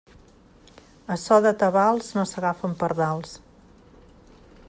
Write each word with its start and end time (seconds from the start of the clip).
A 1.15 1.17
so 1.23 1.37
de 1.47 1.51
tabals 1.65 2.09
no 2.17 2.25
s'agafen 2.31 2.75
pardals. 2.81 3.37